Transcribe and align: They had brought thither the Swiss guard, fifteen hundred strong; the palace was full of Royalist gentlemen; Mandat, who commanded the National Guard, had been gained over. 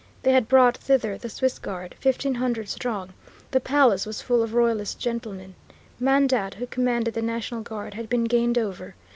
They 0.23 0.31
had 0.31 0.47
brought 0.47 0.77
thither 0.77 1.15
the 1.15 1.29
Swiss 1.29 1.59
guard, 1.59 1.93
fifteen 1.99 2.33
hundred 2.33 2.69
strong; 2.69 3.13
the 3.51 3.59
palace 3.59 4.07
was 4.07 4.19
full 4.19 4.41
of 4.41 4.55
Royalist 4.55 4.97
gentlemen; 4.97 5.53
Mandat, 5.99 6.55
who 6.55 6.65
commanded 6.65 7.13
the 7.13 7.21
National 7.21 7.61
Guard, 7.61 7.93
had 7.93 8.09
been 8.09 8.23
gained 8.23 8.57
over. 8.57 8.95